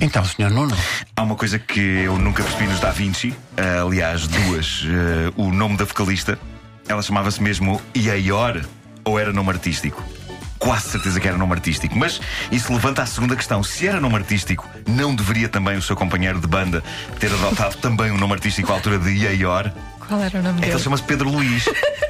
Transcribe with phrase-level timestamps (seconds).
[0.00, 0.76] Então, senhor Nuno.
[1.16, 4.82] Há uma coisa que eu nunca percebi nos Da Vinci, uh, aliás, duas.
[4.84, 6.38] Uh, o nome da vocalista,
[6.88, 8.64] ela chamava-se mesmo Iaior
[9.04, 10.02] ou era nome artístico?
[10.58, 11.96] Quase certeza que era nome artístico.
[11.96, 12.20] Mas
[12.52, 13.62] isso levanta a segunda questão.
[13.62, 16.82] Se era nome artístico, não deveria também o seu companheiro de banda
[17.18, 19.72] ter adotado também um nome artístico à altura de Iaior?
[20.06, 20.72] Qual era o nome É que dele?
[20.74, 21.64] ele chama-se Pedro Luís.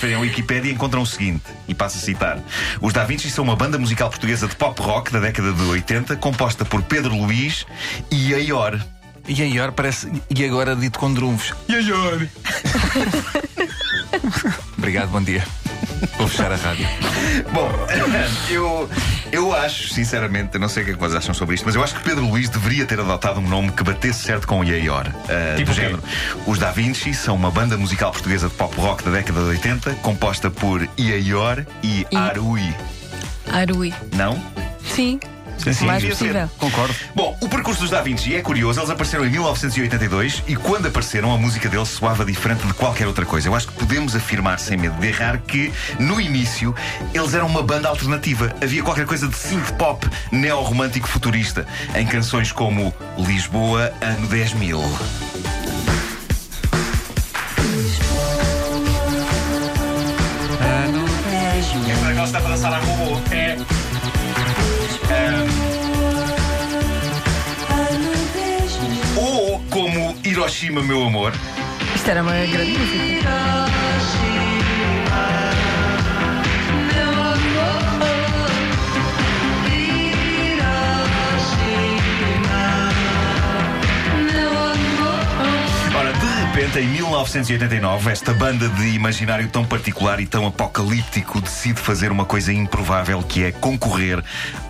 [0.00, 2.38] Forem a Wikipédia, encontram o seguinte, e passo a citar:
[2.80, 6.16] Os Da Vinci são uma banda musical portuguesa de pop rock da década de 80,
[6.16, 7.66] composta por Pedro Luís
[8.10, 8.80] e Aior.
[9.28, 10.10] E agora parece.
[10.34, 11.54] E agora dito com drunfos.
[11.68, 12.30] E agora?
[14.78, 15.44] Obrigado, bom dia.
[16.16, 16.88] Vou fechar a rádio.
[17.52, 17.70] Bom,
[18.48, 18.88] eu,
[19.32, 21.82] eu acho, sinceramente, não sei o que é que vocês acham sobre isto, mas eu
[21.82, 25.06] acho que Pedro Luís deveria ter adotado um nome que batesse certo com o Iaior.
[25.08, 25.80] Uh, Tipo do o quê?
[25.82, 26.02] género.
[26.46, 29.94] Os Da Vinci são uma banda musical portuguesa de pop rock da década de 80,
[29.96, 32.74] composta por Iaior e E- Arui.
[33.52, 33.94] Arui.
[34.14, 34.40] Não?
[34.94, 35.18] Sim.
[35.62, 36.50] Sim, sim, mais possível.
[36.58, 36.94] Concordo.
[37.14, 38.80] Bom, o percurso dos Da Vinci é curioso.
[38.80, 43.26] Eles apareceram em 1982 e quando apareceram, a música deles soava diferente de qualquer outra
[43.26, 43.48] coisa.
[43.48, 46.74] Eu acho que podemos afirmar, sem medo de errar, que no início
[47.12, 48.54] eles eram uma banda alternativa.
[48.62, 54.80] Havia qualquer coisa de synth pop neo-romântico futurista em canções como Lisboa, ano 10 mil.
[70.40, 71.34] Hiroshima, meu amor.
[71.94, 73.28] Isto era uma grande música.
[86.52, 92.24] Repente, em 1989, esta banda de imaginário tão particular e tão apocalíptico decide fazer uma
[92.24, 94.20] coisa improvável que é concorrer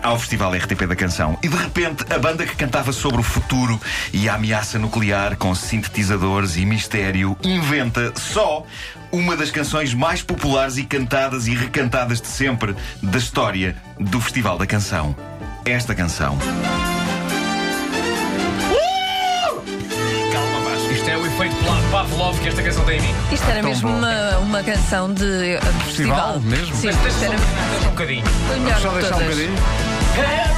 [0.03, 1.39] ao Festival RTP da Canção.
[1.41, 3.81] E de repente, a banda que cantava sobre o futuro
[4.13, 8.63] e a ameaça nuclear com sintetizadores e mistério inventa só
[9.11, 14.55] uma das canções mais populares e cantadas e recantadas de sempre da história do Festival
[14.55, 15.15] da Canção.
[15.65, 16.37] Esta canção.
[21.91, 23.13] Pavlov que esta canção tem em mim.
[23.31, 23.97] Isto era mesmo bom.
[23.97, 26.39] uma, uma canção de, de festival.
[26.39, 26.73] mesmo?
[26.75, 27.35] Sim, Deixa isto só era
[27.71, 28.23] deixa um bocadinho.
[28.47, 29.35] foi melhor Só de deixar um todas.
[29.35, 29.51] bocadinho.
[29.51, 30.50] Um mundo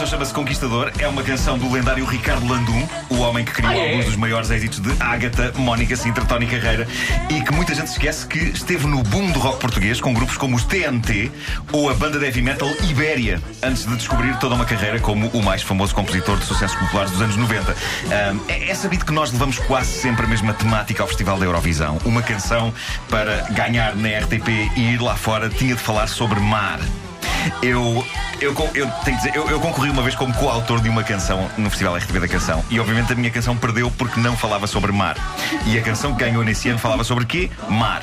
[0.00, 3.76] canção chama-se Conquistador, é uma canção do lendário Ricardo Landum, o homem que criou Ah,
[3.76, 3.90] é?
[3.90, 6.88] alguns dos maiores êxitos de Ágata, Mónica Sintra, Tony Carreira
[7.28, 10.56] e que muita gente esquece que esteve no boom do rock português com grupos como
[10.56, 11.30] os TNT
[11.70, 15.42] ou a banda de heavy metal Ibéria, antes de descobrir toda uma carreira como o
[15.42, 17.70] mais famoso compositor de sucessos populares dos anos 90.
[17.70, 21.44] Ahm, é, é sabido que nós levamos quase sempre a mesma temática ao Festival da
[21.44, 21.98] Eurovisão.
[22.06, 22.72] Uma canção
[23.10, 26.80] para ganhar na RTP e ir lá fora tinha de falar sobre mar.
[27.62, 28.04] Eu,
[28.40, 31.50] eu, eu tenho que dizer, eu, eu concorri uma vez como coautor de uma canção
[31.56, 34.92] no Festival RTP da Canção e obviamente a minha canção perdeu porque não falava sobre
[34.92, 35.16] mar.
[35.66, 37.50] E a canção que ganhou nesse ano falava sobre quê?
[37.68, 38.02] Mar.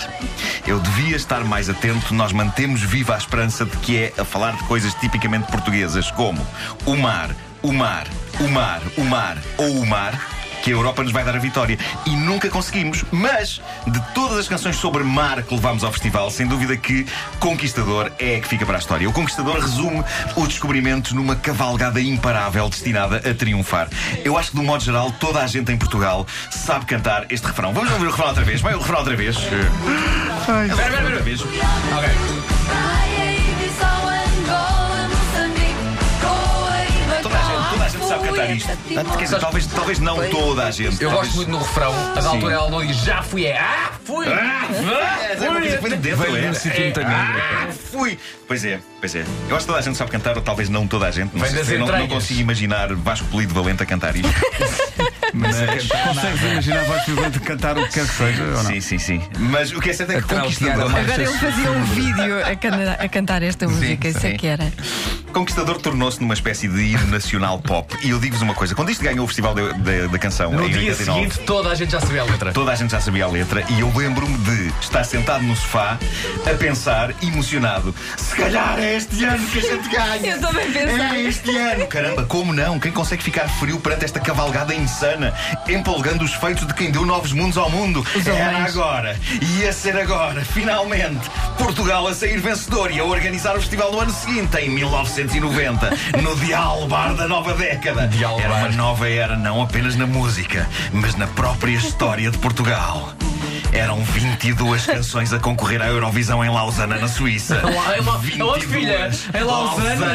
[0.65, 4.51] Eu devia estar mais atento, nós mantemos viva a esperança de que é a falar
[4.55, 6.45] de coisas tipicamente portuguesas, como
[6.85, 7.29] o mar,
[7.61, 8.07] o mar,
[8.39, 10.36] o mar, o mar ou o mar
[10.67, 11.79] que a Europa nos vai dar a vitória.
[12.05, 13.05] E nunca conseguimos.
[13.09, 17.05] Mas, de todas as canções sobre mar que levámos ao festival, sem dúvida que
[17.39, 19.07] Conquistador é a que fica para a história.
[19.07, 20.03] O Conquistador resume
[20.35, 23.87] os descobrimentos numa cavalgada imparável destinada a triunfar.
[24.25, 27.47] Eu acho que, de um modo geral, toda a gente em Portugal sabe cantar este
[27.47, 27.73] refrão.
[27.73, 28.59] Vamos ouvir o refrão outra vez?
[28.59, 29.37] Vai o refrão outra vez.
[29.37, 31.19] Espera, espera, Outra espera.
[31.21, 31.41] vez.
[31.41, 32.56] Ok.
[38.07, 39.17] Sabe fui cantar até isto.
[39.17, 41.01] Quer dizer, talvez, talvez não toda a gente.
[41.03, 41.93] Eu Talvez- gosto muito no refrão.
[42.11, 42.27] A da Sim.
[42.29, 44.25] altura ela não diz já fui, é ah, fui!
[44.27, 44.67] Ah,
[45.39, 46.41] é uma coisa que vem de dentro, é.
[47.05, 47.05] um.
[47.05, 48.17] Ah, fui!
[48.47, 49.25] Pois é, pois é.
[49.49, 51.35] Eu acho que toda a gente sabe cantar, ou talvez não toda a gente.
[51.35, 54.27] Não, sei não, não consigo imaginar Vasco Polido Valente a cantar isto.
[55.33, 58.63] Mas Consegues imaginar Vasco Vivente cantar o que quer que seja, ou não?
[58.63, 59.21] sim, sim, sim.
[59.37, 60.95] Mas o que é certo é que A a Conquistador.
[60.95, 64.37] Agora ele fazia um vídeo a, can- a cantar esta música, isso é sim.
[64.37, 64.71] que era.
[65.37, 67.95] Conquistador tornou-se numa espécie de hino nacional pop.
[68.01, 70.89] E eu digo-vos uma coisa: quando isto ganhou o Festival da, Canção No em dia
[70.89, 72.51] 89, seguinte, toda a gente já sabia a letra.
[72.51, 75.99] Toda a gente já sabia a letra e eu lembro-me de estar sentado no sofá
[76.43, 80.33] a pensar, emocionado, se calhar é este ano que a gente ganha.
[80.33, 81.01] Eu também pensei.
[81.01, 81.85] É este ano.
[81.85, 82.79] Caramba, como não?
[82.79, 85.35] Quem consegue ficar frio perante esta cavalgada insana,
[85.67, 88.03] empolgando os feitos de quem deu novos mundos ao mundo?
[88.25, 88.71] Era alemães.
[88.71, 89.19] agora.
[89.59, 91.29] Ia ser agora, finalmente.
[91.59, 94.69] Portugal a sair vencedor e a organizar o festival no ano seguinte, em
[95.27, 98.09] 1990, no Dial Bar da nova década.
[98.39, 103.13] Era uma nova era não apenas na música, mas na própria história de Portugal.
[103.73, 107.61] Eram 22 canções a concorrer à Eurovisão em Lausana, na Suíça.
[108.39, 109.11] Aonde, filha?
[109.37, 110.05] Em Lausana.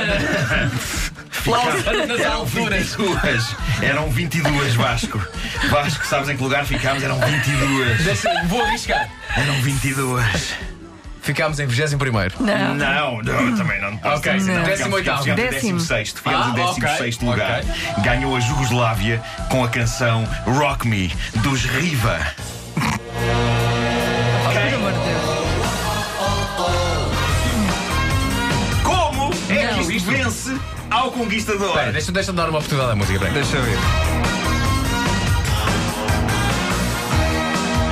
[1.47, 2.95] Lausana nas Eram alturas.
[2.95, 3.57] 22.
[3.83, 5.21] Eram 22, Vasco.
[5.71, 7.03] Vasco, sabes em que lugar ficámos?
[7.03, 8.05] Eram 22.
[8.05, 9.09] Deixa- Vou arriscar.
[9.37, 10.55] Eram 22.
[11.23, 11.99] Ficámos em 21.
[12.41, 12.75] Não.
[12.75, 13.95] Não, não, também não.
[14.03, 14.65] Ok, não.
[14.65, 15.23] décimo oitavo.
[15.23, 15.79] Ficámos em Décimo.
[15.79, 16.11] 16.
[16.11, 17.61] Ficámos Ah, em 16 ok, lugar.
[17.63, 18.03] ok.
[18.05, 22.19] Ganhou a Jugoslávia com a canção Rock Me dos Riva.
[28.83, 30.57] Como é que isto vence
[30.91, 31.69] ao conquistador?
[31.71, 33.35] Espera, deixa- deixa-me dar uma oportunidade à música branca.
[33.35, 33.79] Deixa eu ver.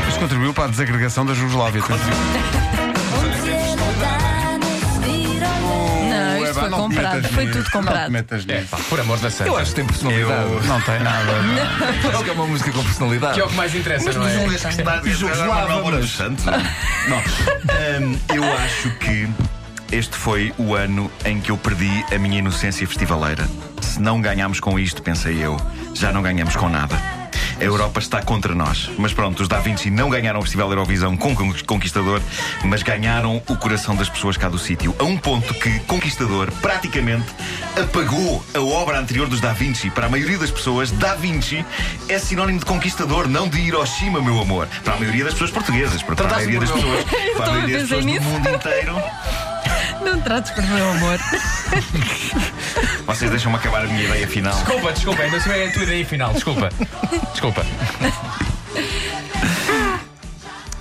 [0.09, 1.82] Isto contribuiu para a desagregação da Jugoslávia.
[6.10, 7.28] Não, isto foi comprado.
[7.28, 8.16] Foi tudo comprado.
[8.16, 9.48] É, pá, por amor da santa.
[9.48, 10.52] Eu acho que tem personalidade.
[10.52, 11.32] Eu não tem nada.
[12.12, 13.34] Acho que é uma música com personalidade.
[13.34, 14.46] Que é o que mais interessa, não é?
[14.46, 16.44] Mas que está a dizer Jugoslava, Manuel Moura dos mas- Santos.
[17.08, 17.19] Não.
[17.19, 19.28] Hum, eu acho que
[19.93, 23.48] este foi o ano em que eu perdi a minha inocência festivaleira.
[23.81, 25.56] Se não ganhámos com isto, pensei eu,
[25.94, 26.96] já não ganhamos com nada.
[27.60, 28.90] A Europa está contra nós.
[28.96, 32.20] Mas pronto, os Da Vinci não ganharam o Festival Eurovisão com Con- Conquistador,
[32.64, 34.94] mas ganharam o coração das pessoas cá do sítio.
[34.98, 37.26] A um ponto que Conquistador praticamente
[37.80, 39.90] apagou a obra anterior dos Da Vinci.
[39.90, 41.64] Para a maioria das pessoas, Da Vinci
[42.08, 44.66] é sinónimo de conquistador, não de Hiroshima, meu amor.
[44.82, 47.04] Para a maioria das pessoas portuguesas, para, a maioria das pessoas,
[47.36, 48.96] para a maioria das pessoas do mundo inteiro.
[50.05, 51.19] Não trates por meu amor.
[53.06, 54.55] Vocês deixam-me acabar a minha ideia final.
[54.55, 56.32] Desculpa, desculpa, ainda assim é a tua ideia final.
[56.32, 56.69] Desculpa.
[57.32, 57.67] Desculpa.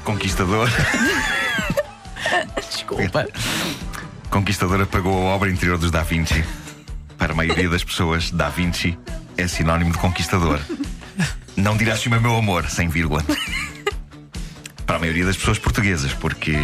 [0.03, 0.69] Conquistador.
[2.69, 3.27] Desculpa.
[4.29, 6.43] Conquistador apagou a obra interior dos Da Vinci.
[7.17, 8.97] Para a maioria das pessoas, Da Vinci
[9.37, 10.59] é sinónimo de conquistador.
[11.55, 13.23] Não dirá cima meu amor, sem vírgula.
[14.85, 16.57] Para a maioria das pessoas portuguesas, porque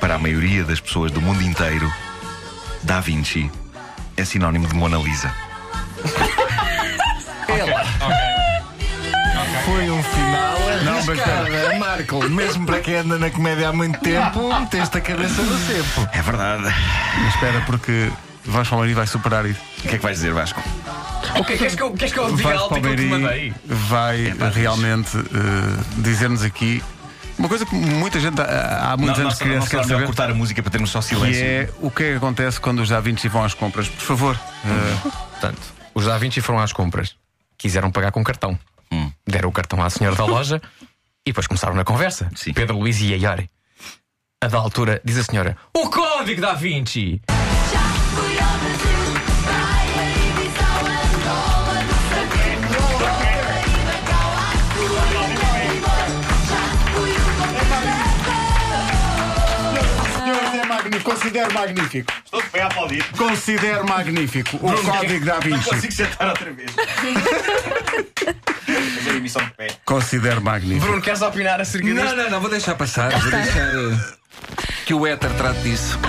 [0.00, 1.92] para a maioria das pessoas do mundo inteiro,
[2.82, 3.50] Da Vinci
[4.16, 5.32] é sinónimo de Mona Lisa.
[9.64, 11.78] Foi um final Não, mas arriscado.
[11.78, 16.08] Marco, mesmo para quem anda na comédia há muito tempo, meteste a cabeça no cepo.
[16.12, 16.64] É verdade.
[17.22, 18.10] Mas espera, porque
[18.44, 19.60] Vasco Palmeirim vai superar isso.
[19.78, 20.62] O que é que vais dizer, Vasco?
[21.38, 23.02] O que queres que eu, queres que eu diga a Vasco alta que eu te
[23.02, 23.54] mandei?
[23.66, 26.82] vai realmente eh, dizer-nos aqui
[27.40, 30.06] uma coisa que muita gente há, muitos Não, anos queria não quer saber.
[30.06, 31.42] cortar a música para termos só Que silêncio.
[31.44, 33.88] é o que é que acontece quando os Da Vinci vão às compras.
[33.88, 34.38] Por favor.
[34.64, 35.60] eh, Portanto,
[35.94, 37.16] os Da Vinci foram às compras.
[37.58, 38.58] Quiseram pagar com cartão.
[38.92, 39.10] Hum.
[39.26, 40.60] Deram o cartão à senhora da loja
[41.26, 42.30] e depois começaram na conversa.
[42.36, 42.52] Sim.
[42.52, 43.50] Pedro Luís e Iari.
[44.42, 47.20] A da altura, diz a senhora: O código Da Vinci!
[61.00, 62.12] Magnífico, considero magnífico.
[62.24, 63.04] Estou de pé a aplaudir.
[63.16, 65.68] Considero magnífico o código da Não Vinci.
[65.68, 66.70] consigo sentar outra vez.
[68.70, 69.68] Fazer a emissão de pé.
[69.84, 70.86] Considero magnífico.
[70.86, 72.04] Bruno, queres opinar acerca disto?
[72.04, 73.10] Não, não, não, vou deixar passar.
[73.10, 73.98] Vou deixar eh,
[74.86, 75.98] que o éter trate disso.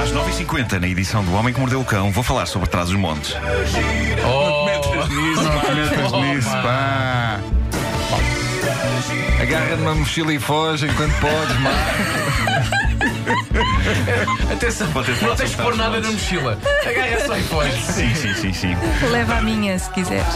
[0.00, 2.94] Às 9h50, na edição do Homem que Mordeu o Cão, vou falar sobre Trás os
[2.94, 3.34] Montes.
[4.24, 4.64] Oh,
[5.42, 7.27] Não te metas nisso, pá.
[9.48, 11.78] Agarra numa mochila e foge enquanto podes, Marco.
[14.52, 14.86] atenção,
[15.22, 16.58] não tens de pôr nada na mochila.
[16.86, 17.80] Agarra só e foge.
[17.90, 18.76] Sim, sim, sim, sim.
[19.10, 20.34] Leva a minha se quiseres.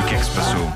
[0.00, 0.72] O que é que se passou?